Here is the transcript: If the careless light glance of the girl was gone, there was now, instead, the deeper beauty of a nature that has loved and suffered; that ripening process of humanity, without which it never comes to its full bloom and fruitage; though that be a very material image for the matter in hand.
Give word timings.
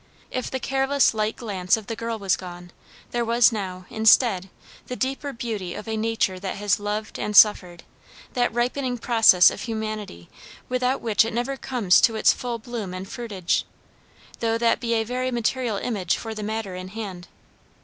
If 0.31 0.49
the 0.49 0.59
careless 0.59 1.13
light 1.13 1.35
glance 1.35 1.77
of 1.77 1.85
the 1.85 1.95
girl 1.95 2.17
was 2.17 2.35
gone, 2.35 2.71
there 3.11 3.23
was 3.23 3.51
now, 3.51 3.85
instead, 3.91 4.49
the 4.87 4.95
deeper 4.95 5.31
beauty 5.31 5.75
of 5.75 5.87
a 5.87 5.95
nature 5.95 6.39
that 6.39 6.55
has 6.55 6.79
loved 6.79 7.19
and 7.19 7.35
suffered; 7.37 7.83
that 8.33 8.51
ripening 8.51 8.97
process 8.97 9.51
of 9.51 9.61
humanity, 9.61 10.27
without 10.67 11.01
which 11.01 11.23
it 11.23 11.35
never 11.35 11.55
comes 11.55 12.01
to 12.01 12.15
its 12.15 12.33
full 12.33 12.57
bloom 12.57 12.95
and 12.95 13.09
fruitage; 13.09 13.63
though 14.39 14.57
that 14.57 14.79
be 14.79 14.95
a 14.95 15.03
very 15.03 15.29
material 15.29 15.77
image 15.77 16.17
for 16.17 16.33
the 16.33 16.41
matter 16.41 16.73
in 16.75 16.87
hand. 16.87 17.27